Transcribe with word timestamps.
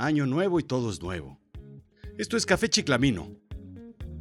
Año 0.00 0.26
nuevo 0.26 0.60
y 0.60 0.62
todo 0.62 0.90
es 0.92 1.02
nuevo. 1.02 1.40
Esto 2.18 2.36
es 2.36 2.46
Café 2.46 2.68
Chiclamino. 2.68 3.36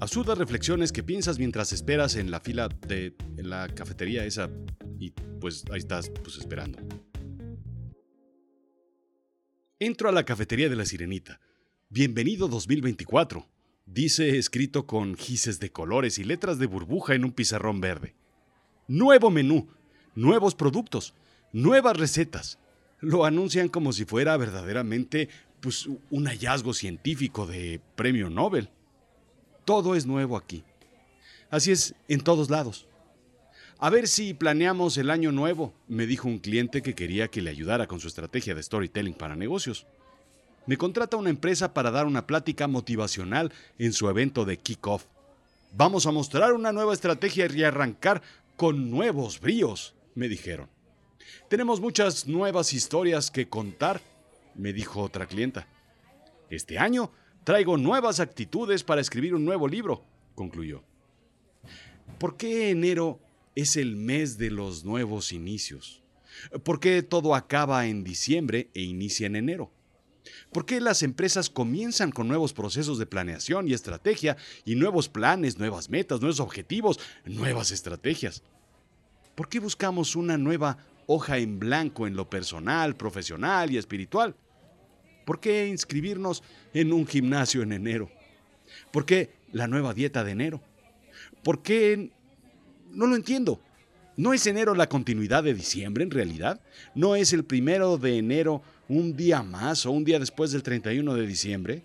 Absurdas 0.00 0.36
reflexiones 0.36 0.92
que 0.92 1.02
piensas 1.02 1.38
mientras 1.38 1.72
esperas 1.72 2.16
en 2.16 2.30
la 2.30 2.40
fila 2.40 2.68
de 2.68 3.16
en 3.38 3.48
la 3.48 3.68
cafetería 3.68 4.26
esa 4.26 4.50
y 4.98 5.12
pues 5.40 5.64
ahí 5.72 5.78
estás 5.78 6.10
pues 6.10 6.36
esperando. 6.36 6.78
Entro 9.78 10.10
a 10.10 10.12
la 10.12 10.26
cafetería 10.26 10.68
de 10.68 10.76
la 10.76 10.84
Sirenita. 10.84 11.40
Bienvenido 11.88 12.48
2024, 12.48 13.48
dice 13.86 14.36
escrito 14.36 14.86
con 14.86 15.14
gises 15.14 15.58
de 15.58 15.72
colores 15.72 16.18
y 16.18 16.24
letras 16.24 16.58
de 16.58 16.66
burbuja 16.66 17.14
en 17.14 17.24
un 17.24 17.32
pizarrón 17.32 17.80
verde. 17.80 18.14
Nuevo 18.88 19.30
menú, 19.30 19.70
nuevos 20.14 20.54
productos, 20.54 21.14
nuevas 21.50 21.96
recetas. 21.96 22.58
Lo 23.00 23.24
anuncian 23.24 23.68
como 23.68 23.94
si 23.94 24.04
fuera 24.04 24.36
verdaderamente 24.36 25.30
pues, 25.62 25.88
un 26.10 26.26
hallazgo 26.26 26.74
científico 26.74 27.46
de 27.46 27.80
premio 27.94 28.28
Nobel. 28.28 28.68
Todo 29.64 29.94
es 29.94 30.04
nuevo 30.04 30.36
aquí. 30.36 30.64
Así 31.50 31.70
es 31.70 31.94
en 32.08 32.20
todos 32.20 32.50
lados. 32.50 32.86
A 33.78 33.88
ver 33.88 34.08
si 34.08 34.34
planeamos 34.34 34.96
el 34.98 35.08
año 35.08 35.32
nuevo, 35.32 35.72
me 35.88 36.06
dijo 36.06 36.28
un 36.28 36.38
cliente 36.38 36.82
que 36.82 36.94
quería 36.94 37.28
que 37.28 37.42
le 37.42 37.50
ayudara 37.50 37.86
con 37.86 38.00
su 38.00 38.08
estrategia 38.08 38.54
de 38.54 38.62
storytelling 38.62 39.14
para 39.14 39.36
negocios. 39.36 39.86
Me 40.66 40.76
contrata 40.76 41.16
una 41.16 41.30
empresa 41.30 41.74
para 41.74 41.90
dar 41.90 42.06
una 42.06 42.26
plática 42.26 42.68
motivacional 42.68 43.52
en 43.78 43.92
su 43.92 44.08
evento 44.08 44.44
de 44.44 44.56
kickoff. 44.56 45.04
Vamos 45.72 46.06
a 46.06 46.12
mostrar 46.12 46.52
una 46.52 46.72
nueva 46.72 46.92
estrategia 46.92 47.46
y 47.52 47.62
arrancar 47.64 48.22
con 48.56 48.90
nuevos 48.90 49.40
bríos, 49.40 49.94
me 50.14 50.28
dijeron. 50.28 50.68
Tenemos 51.48 51.80
muchas 51.80 52.26
nuevas 52.26 52.72
historias 52.72 53.30
que 53.30 53.48
contar, 53.48 54.00
me 54.54 54.72
dijo 54.72 55.00
otra 55.00 55.26
clienta. 55.26 55.66
Este 56.50 56.78
año 56.78 57.10
traigo 57.44 57.76
nuevas 57.76 58.20
actitudes 58.20 58.84
para 58.84 59.00
escribir 59.00 59.34
un 59.34 59.44
nuevo 59.44 59.68
libro, 59.68 60.04
concluyó. 60.34 60.82
¿Por 62.18 62.36
qué 62.36 62.70
enero 62.70 63.20
es 63.54 63.76
el 63.76 63.96
mes 63.96 64.38
de 64.38 64.50
los 64.50 64.84
nuevos 64.84 65.32
inicios? 65.32 66.02
¿Por 66.64 66.80
qué 66.80 67.02
todo 67.02 67.34
acaba 67.34 67.86
en 67.86 68.04
diciembre 68.04 68.70
e 68.74 68.82
inicia 68.82 69.26
en 69.26 69.36
enero? 69.36 69.70
¿Por 70.52 70.66
qué 70.66 70.80
las 70.80 71.02
empresas 71.02 71.50
comienzan 71.50 72.10
con 72.10 72.28
nuevos 72.28 72.52
procesos 72.52 72.98
de 72.98 73.06
planeación 73.06 73.68
y 73.68 73.72
estrategia 73.72 74.36
y 74.64 74.76
nuevos 74.76 75.08
planes, 75.08 75.58
nuevas 75.58 75.90
metas, 75.90 76.20
nuevos 76.20 76.40
objetivos, 76.40 77.00
nuevas 77.24 77.70
estrategias? 77.70 78.42
¿Por 79.34 79.48
qué 79.48 79.58
buscamos 79.58 80.14
una 80.14 80.36
nueva 80.38 80.78
hoja 81.06 81.38
en 81.38 81.58
blanco 81.58 82.06
en 82.06 82.16
lo 82.16 82.28
personal, 82.28 82.96
profesional 82.96 83.70
y 83.70 83.78
espiritual? 83.78 84.36
¿Por 85.24 85.40
qué 85.40 85.68
inscribirnos 85.68 86.42
en 86.74 86.92
un 86.92 87.06
gimnasio 87.06 87.62
en 87.62 87.72
enero? 87.72 88.10
¿Por 88.90 89.04
qué 89.04 89.30
la 89.52 89.66
nueva 89.66 89.94
dieta 89.94 90.24
de 90.24 90.32
enero? 90.32 90.60
¿Por 91.42 91.62
qué? 91.62 92.10
No 92.90 93.06
lo 93.06 93.16
entiendo. 93.16 93.60
¿No 94.16 94.34
es 94.34 94.46
enero 94.46 94.74
la 94.74 94.88
continuidad 94.88 95.42
de 95.42 95.54
diciembre 95.54 96.04
en 96.04 96.10
realidad? 96.10 96.60
¿No 96.94 97.16
es 97.16 97.32
el 97.32 97.44
primero 97.44 97.96
de 97.96 98.18
enero 98.18 98.62
un 98.88 99.16
día 99.16 99.42
más 99.42 99.86
o 99.86 99.90
un 99.90 100.04
día 100.04 100.18
después 100.18 100.52
del 100.52 100.62
31 100.62 101.14
de 101.14 101.26
diciembre? 101.26 101.82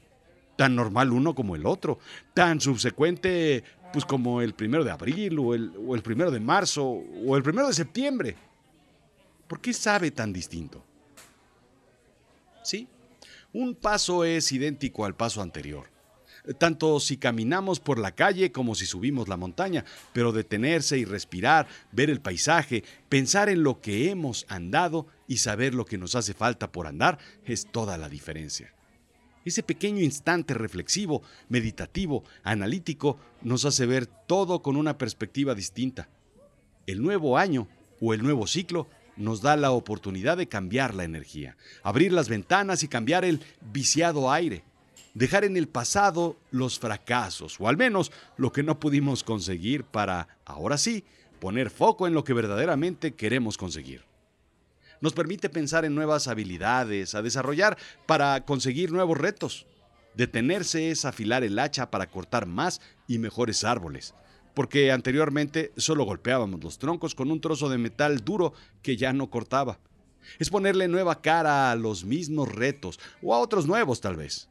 Tan 0.57 0.75
normal 0.75 1.13
uno 1.13 1.33
como 1.35 1.55
el 1.55 1.65
otro, 1.65 1.99
tan 2.33 2.59
subsecuente 2.59 3.63
pues 3.93 4.03
como 4.03 4.41
el 4.41 4.53
primero 4.53 4.83
de 4.83 4.91
abril 4.91 5.39
o 5.39 5.53
el, 5.53 5.71
o 5.87 5.95
el 5.95 6.01
primero 6.01 6.29
de 6.29 6.39
marzo 6.39 6.85
o 6.85 7.37
el 7.37 7.43
primero 7.43 7.67
de 7.67 7.73
septiembre. 7.73 8.35
¿Por 9.47 9.61
qué 9.61 9.71
sabe 9.71 10.11
tan 10.11 10.33
distinto? 10.33 10.83
Sí, 12.63 12.87
un 13.53 13.75
paso 13.75 14.23
es 14.23 14.51
idéntico 14.51 15.05
al 15.05 15.15
paso 15.15 15.41
anterior, 15.41 15.89
tanto 16.57 16.99
si 16.99 17.17
caminamos 17.17 17.79
por 17.79 17.99
la 17.99 18.11
calle 18.11 18.51
como 18.51 18.75
si 18.75 18.85
subimos 18.85 19.27
la 19.27 19.37
montaña, 19.37 19.85
pero 20.13 20.31
detenerse 20.31 20.97
y 20.97 21.05
respirar, 21.05 21.67
ver 21.91 22.09
el 22.09 22.21
paisaje, 22.21 22.83
pensar 23.09 23.49
en 23.49 23.63
lo 23.63 23.81
que 23.81 24.09
hemos 24.09 24.45
andado 24.49 25.07
y 25.27 25.37
saber 25.37 25.73
lo 25.73 25.85
que 25.85 25.97
nos 25.97 26.15
hace 26.15 26.33
falta 26.33 26.71
por 26.71 26.87
andar 26.87 27.17
es 27.45 27.67
toda 27.71 27.97
la 27.97 28.09
diferencia. 28.09 28.73
Ese 29.45 29.63
pequeño 29.63 30.01
instante 30.01 30.53
reflexivo, 30.53 31.21
meditativo, 31.47 32.25
analítico, 32.43 33.17
nos 33.41 33.63
hace 33.63 33.85
ver 33.85 34.05
todo 34.05 34.61
con 34.61 34.75
una 34.75 34.97
perspectiva 34.97 35.55
distinta. 35.55 36.09
El 36.85 37.01
nuevo 37.01 37.37
año 37.37 37.67
o 38.01 38.13
el 38.13 38.23
nuevo 38.23 38.45
ciclo 38.45 38.87
nos 39.17 39.41
da 39.41 39.55
la 39.55 39.71
oportunidad 39.71 40.37
de 40.37 40.47
cambiar 40.47 40.93
la 40.93 41.03
energía, 41.03 41.57
abrir 41.83 42.13
las 42.13 42.29
ventanas 42.29 42.83
y 42.83 42.87
cambiar 42.87 43.25
el 43.25 43.41
viciado 43.61 44.31
aire, 44.31 44.63
dejar 45.13 45.43
en 45.43 45.57
el 45.57 45.67
pasado 45.67 46.37
los 46.51 46.79
fracasos, 46.79 47.57
o 47.59 47.67
al 47.67 47.77
menos 47.77 48.11
lo 48.37 48.51
que 48.51 48.63
no 48.63 48.79
pudimos 48.79 49.23
conseguir 49.23 49.83
para, 49.83 50.27
ahora 50.45 50.77
sí, 50.77 51.03
poner 51.39 51.69
foco 51.69 52.07
en 52.07 52.13
lo 52.13 52.23
que 52.23 52.33
verdaderamente 52.33 53.13
queremos 53.13 53.57
conseguir. 53.57 54.03
Nos 55.01 55.13
permite 55.13 55.49
pensar 55.49 55.85
en 55.85 55.95
nuevas 55.95 56.27
habilidades 56.27 57.13
a 57.13 57.21
desarrollar 57.21 57.77
para 58.05 58.45
conseguir 58.45 58.91
nuevos 58.91 59.17
retos. 59.17 59.67
Detenerse 60.15 60.89
es 60.89 61.05
afilar 61.05 61.43
el 61.43 61.59
hacha 61.59 61.91
para 61.91 62.07
cortar 62.07 62.47
más 62.47 62.81
y 63.07 63.19
mejores 63.19 63.63
árboles, 63.63 64.15
porque 64.57 64.91
anteriormente 64.91 65.71
solo 65.77 66.03
golpeábamos 66.03 66.63
los 66.63 66.79
troncos 66.79 67.13
con 67.13 67.29
un 67.29 67.39
trozo 67.39 67.69
de 67.69 67.77
metal 67.77 68.25
duro 68.25 68.53
que 68.81 68.97
ya 68.97 69.13
no 69.13 69.29
cortaba. 69.29 69.77
Es 70.39 70.49
ponerle 70.49 70.87
nueva 70.87 71.21
cara 71.21 71.69
a 71.69 71.75
los 71.75 72.05
mismos 72.05 72.51
retos, 72.51 72.99
o 73.21 73.35
a 73.35 73.37
otros 73.37 73.67
nuevos 73.67 74.01
tal 74.01 74.15
vez. 74.15 74.49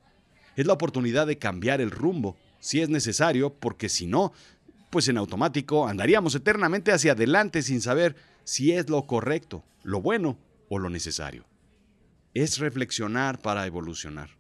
Es 0.55 0.65
la 0.65 0.75
oportunidad 0.75 1.27
de 1.27 1.39
cambiar 1.39 1.81
el 1.81 1.91
rumbo, 1.91 2.37
si 2.61 2.81
es 2.83 2.89
necesario, 2.89 3.53
porque 3.53 3.89
si 3.89 4.06
no, 4.06 4.33
pues 4.91 5.09
en 5.09 5.16
automático 5.16 5.89
andaríamos 5.89 6.37
eternamente 6.37 6.93
hacia 6.93 7.11
adelante 7.11 7.61
sin 7.62 7.81
saber 7.81 8.15
si 8.45 8.71
es 8.71 8.89
lo 8.89 9.09
correcto, 9.09 9.65
lo 9.83 10.00
bueno 10.00 10.39
o 10.69 10.78
lo 10.78 10.89
necesario. 10.89 11.47
Es 12.33 12.59
reflexionar 12.59 13.43
para 13.43 13.66
evolucionar. 13.66 14.36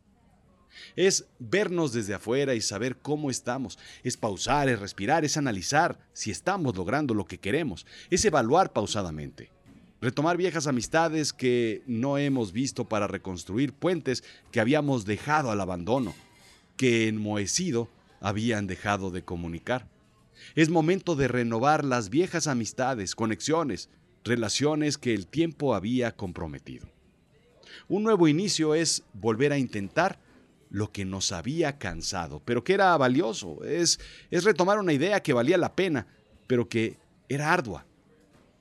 Es 0.94 1.26
vernos 1.38 1.92
desde 1.92 2.14
afuera 2.14 2.54
y 2.54 2.60
saber 2.60 2.96
cómo 2.96 3.30
estamos. 3.30 3.78
Es 4.02 4.16
pausar, 4.16 4.68
es 4.68 4.78
respirar, 4.78 5.24
es 5.24 5.36
analizar 5.36 5.98
si 6.12 6.30
estamos 6.30 6.76
logrando 6.76 7.14
lo 7.14 7.26
que 7.26 7.38
queremos. 7.38 7.86
Es 8.10 8.24
evaluar 8.24 8.72
pausadamente. 8.72 9.50
Retomar 10.00 10.36
viejas 10.36 10.66
amistades 10.66 11.32
que 11.32 11.82
no 11.86 12.18
hemos 12.18 12.52
visto 12.52 12.88
para 12.88 13.06
reconstruir 13.06 13.72
puentes 13.72 14.24
que 14.52 14.60
habíamos 14.60 15.06
dejado 15.06 15.50
al 15.50 15.60
abandono, 15.60 16.14
que 16.76 17.08
enmohecido 17.08 17.88
habían 18.20 18.66
dejado 18.66 19.10
de 19.10 19.22
comunicar. 19.22 19.88
Es 20.54 20.68
momento 20.68 21.16
de 21.16 21.28
renovar 21.28 21.84
las 21.84 22.10
viejas 22.10 22.46
amistades, 22.46 23.14
conexiones, 23.14 23.88
relaciones 24.24 24.98
que 24.98 25.14
el 25.14 25.26
tiempo 25.26 25.74
había 25.74 26.14
comprometido. 26.14 26.88
Un 27.88 28.02
nuevo 28.02 28.28
inicio 28.28 28.74
es 28.74 29.02
volver 29.12 29.52
a 29.52 29.58
intentar 29.58 30.18
lo 30.70 30.90
que 30.92 31.04
nos 31.04 31.32
había 31.32 31.78
cansado, 31.78 32.42
pero 32.44 32.64
que 32.64 32.74
era 32.74 32.96
valioso, 32.96 33.62
es, 33.64 34.00
es 34.30 34.44
retomar 34.44 34.78
una 34.78 34.92
idea 34.92 35.22
que 35.22 35.32
valía 35.32 35.58
la 35.58 35.74
pena, 35.74 36.06
pero 36.46 36.68
que 36.68 36.96
era 37.28 37.52
ardua. 37.52 37.84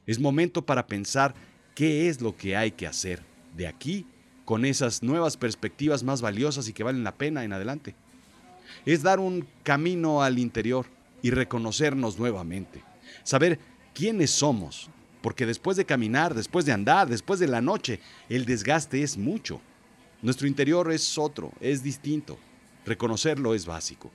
Es 0.05 0.19
momento 0.19 0.65
para 0.65 0.87
pensar 0.87 1.33
qué 1.73 2.07
es 2.09 2.21
lo 2.21 2.35
que 2.35 2.55
hay 2.55 2.71
que 2.71 2.87
hacer 2.87 3.21
de 3.55 3.67
aquí 3.67 4.07
con 4.45 4.65
esas 4.65 5.01
nuevas 5.01 5.37
perspectivas 5.37 6.03
más 6.03 6.21
valiosas 6.21 6.67
y 6.67 6.73
que 6.73 6.83
valen 6.83 7.03
la 7.03 7.15
pena 7.15 7.43
en 7.43 7.53
adelante. 7.53 7.95
Es 8.85 9.01
dar 9.01 9.19
un 9.19 9.47
camino 9.63 10.21
al 10.21 10.37
interior 10.37 10.85
y 11.21 11.31
reconocernos 11.31 12.19
nuevamente, 12.19 12.83
saber 13.23 13.59
quiénes 13.93 14.29
somos, 14.29 14.89
porque 15.21 15.47
después 15.47 15.75
de 15.75 15.85
caminar, 15.85 16.35
después 16.35 16.65
de 16.65 16.71
andar, 16.71 17.09
después 17.09 17.39
de 17.39 17.47
la 17.47 17.61
noche, 17.61 17.99
el 18.29 18.45
desgaste 18.45 19.01
es 19.01 19.17
mucho. 19.17 19.59
Nuestro 20.25 20.47
interior 20.47 20.91
es 20.91 21.19
otro, 21.19 21.51
es 21.61 21.83
distinto. 21.83 22.39
Reconocerlo 22.83 23.53
es 23.53 23.67
básico. 23.67 24.09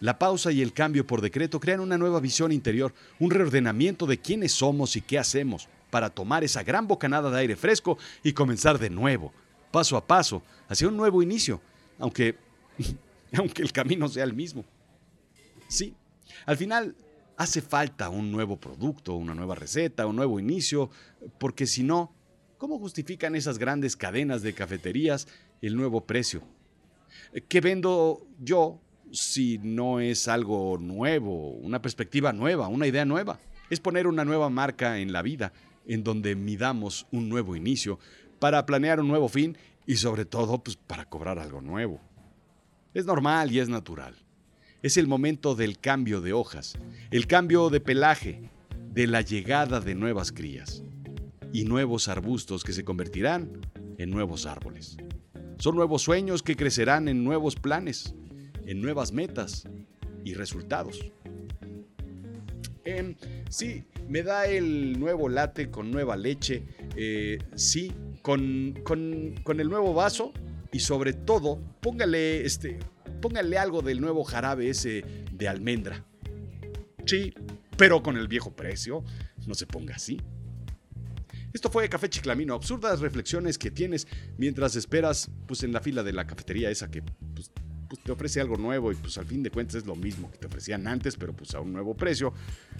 La 0.00 0.18
pausa 0.18 0.50
y 0.50 0.60
el 0.60 0.72
cambio 0.72 1.06
por 1.06 1.20
decreto 1.20 1.60
crean 1.60 1.78
una 1.78 1.96
nueva 1.96 2.18
visión 2.18 2.50
interior, 2.50 2.92
un 3.20 3.30
reordenamiento 3.30 4.04
de 4.06 4.18
quiénes 4.18 4.50
somos 4.50 4.96
y 4.96 5.02
qué 5.02 5.20
hacemos, 5.20 5.68
para 5.88 6.10
tomar 6.10 6.42
esa 6.42 6.64
gran 6.64 6.88
bocanada 6.88 7.30
de 7.30 7.38
aire 7.38 7.54
fresco 7.54 7.96
y 8.24 8.32
comenzar 8.32 8.76
de 8.80 8.90
nuevo, 8.90 9.32
paso 9.70 9.96
a 9.96 10.04
paso, 10.04 10.42
hacia 10.68 10.88
un 10.88 10.96
nuevo 10.96 11.22
inicio, 11.22 11.60
aunque, 12.00 12.34
aunque 13.32 13.62
el 13.62 13.70
camino 13.70 14.08
sea 14.08 14.24
el 14.24 14.34
mismo. 14.34 14.64
Sí, 15.68 15.94
al 16.44 16.56
final 16.56 16.96
hace 17.36 17.62
falta 17.62 18.08
un 18.08 18.32
nuevo 18.32 18.56
producto, 18.56 19.14
una 19.14 19.32
nueva 19.32 19.54
receta, 19.54 20.08
un 20.08 20.16
nuevo 20.16 20.40
inicio, 20.40 20.90
porque 21.38 21.68
si 21.68 21.84
no, 21.84 22.12
¿cómo 22.58 22.80
justifican 22.80 23.36
esas 23.36 23.58
grandes 23.58 23.94
cadenas 23.94 24.42
de 24.42 24.54
cafeterías 24.54 25.28
el 25.62 25.76
nuevo 25.76 26.04
precio. 26.04 26.42
¿Qué 27.48 27.60
vendo 27.60 28.26
yo 28.40 28.80
si 29.10 29.58
no 29.58 30.00
es 30.00 30.28
algo 30.28 30.76
nuevo, 30.78 31.50
una 31.50 31.80
perspectiva 31.80 32.32
nueva, 32.32 32.68
una 32.68 32.86
idea 32.86 33.04
nueva? 33.04 33.38
Es 33.70 33.80
poner 33.80 34.06
una 34.06 34.24
nueva 34.24 34.50
marca 34.50 34.98
en 34.98 35.12
la 35.12 35.22
vida, 35.22 35.52
en 35.86 36.04
donde 36.04 36.34
midamos 36.34 37.06
un 37.10 37.28
nuevo 37.28 37.56
inicio 37.56 37.98
para 38.38 38.66
planear 38.66 39.00
un 39.00 39.08
nuevo 39.08 39.28
fin 39.28 39.56
Y 39.86 39.96
sobre 39.96 40.24
todo, 40.24 40.62
pues 40.62 40.76
para 40.76 41.08
cobrar 41.08 41.38
algo 41.38 41.60
nuevo. 41.60 42.00
Es 42.94 43.04
normal 43.04 43.50
y 43.50 43.58
es 43.58 43.68
natural. 43.68 44.14
Es 44.82 44.96
el 44.96 45.06
momento 45.06 45.54
del 45.54 45.78
cambio 45.78 46.20
de 46.20 46.32
hojas, 46.32 46.78
el 47.10 47.26
cambio 47.26 47.68
de 47.70 47.80
pelaje, 47.80 48.50
de 48.92 49.06
la 49.06 49.22
llegada 49.22 49.80
de 49.80 49.94
nuevas 49.94 50.32
crías 50.32 50.82
y 51.52 51.64
nuevos 51.64 52.08
arbustos 52.08 52.62
que 52.62 52.72
se 52.72 52.84
convertirán 52.84 53.60
en 53.98 54.10
nuevos 54.10 54.46
árboles. 54.46 54.96
Son 55.62 55.76
nuevos 55.76 56.02
sueños 56.02 56.42
que 56.42 56.56
crecerán 56.56 57.06
en 57.06 57.22
nuevos 57.22 57.54
planes, 57.54 58.16
en 58.66 58.82
nuevas 58.82 59.12
metas 59.12 59.68
y 60.24 60.34
resultados. 60.34 60.98
Em, 62.84 63.14
sí, 63.48 63.84
me 64.08 64.24
da 64.24 64.46
el 64.46 64.98
nuevo 64.98 65.28
latte 65.28 65.70
con 65.70 65.92
nueva 65.92 66.16
leche. 66.16 66.64
Eh, 66.96 67.38
sí, 67.54 67.92
con, 68.22 68.74
con, 68.82 69.60
el 69.60 69.68
nuevo 69.68 69.94
vaso. 69.94 70.32
Y 70.72 70.80
sobre 70.80 71.12
todo, 71.12 71.60
póngale, 71.80 72.44
este, 72.44 72.80
póngale 73.20 73.56
algo 73.56 73.82
del 73.82 74.00
nuevo 74.00 74.24
jarabe 74.24 74.68
ese 74.68 75.04
de 75.30 75.46
almendra. 75.46 76.04
Sí, 77.06 77.34
pero 77.76 78.02
con 78.02 78.16
el 78.16 78.26
viejo 78.26 78.50
precio. 78.50 79.04
No 79.46 79.54
se 79.54 79.68
ponga 79.68 79.94
así. 79.94 80.20
Esto 81.52 81.70
fue 81.70 81.88
Café 81.88 82.08
Chiclamino, 82.08 82.54
absurdas 82.54 83.00
reflexiones 83.00 83.58
que 83.58 83.70
tienes 83.70 84.06
mientras 84.38 84.74
esperas 84.74 85.30
pues, 85.46 85.62
en 85.62 85.72
la 85.72 85.80
fila 85.80 86.02
de 86.02 86.12
la 86.12 86.26
cafetería 86.26 86.70
esa 86.70 86.90
que 86.90 87.02
pues, 87.02 87.50
pues, 87.88 88.02
te 88.02 88.10
ofrece 88.10 88.40
algo 88.40 88.56
nuevo 88.56 88.90
y 88.90 88.94
pues 88.94 89.18
al 89.18 89.26
fin 89.26 89.42
de 89.42 89.50
cuentas 89.50 89.76
es 89.76 89.86
lo 89.86 89.94
mismo 89.94 90.30
que 90.30 90.38
te 90.38 90.46
ofrecían 90.46 90.86
antes, 90.86 91.14
pero 91.14 91.34
pues 91.34 91.54
a 91.54 91.60
un 91.60 91.74
nuevo 91.74 91.94
precio, 91.94 92.32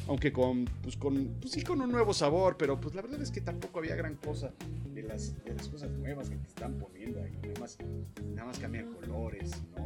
aunque 0.09 0.33
con, 0.33 0.65
pues 0.83 0.97
con, 0.97 1.37
pues 1.39 1.53
sí 1.53 1.63
con 1.63 1.83
un 1.83 1.93
nuevo 1.93 2.15
sabor, 2.15 2.57
pero 2.57 2.81
pues 2.81 2.95
la 2.95 3.03
verdad 3.03 3.21
es 3.21 3.31
que 3.31 3.43
tampoco 3.43 3.79
había 3.79 3.95
gran 3.95 4.17
cosa 4.17 4.55
de 4.95 5.03
las, 5.03 5.45
de 5.45 5.53
las 5.53 5.69
cosas 5.69 5.91
nuevas 5.91 6.31
que 6.31 6.37
te 6.37 6.49
están 6.49 6.79
poniendo 6.79 7.23
ahí, 7.23 7.39
nada 7.43 7.61
más, 7.61 7.77
nada 8.25 8.47
más 8.47 8.59
cambian 8.59 8.91
colores, 8.91 9.51
cosas. 9.75 9.82